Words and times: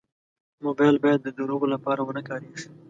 موبایل 0.65 0.95
باید 1.03 1.19
د 1.23 1.27
دروغو 1.37 1.65
لپاره 1.73 2.01
و 2.03 2.11
نه 2.17 2.21
کارېږي. 2.29 2.65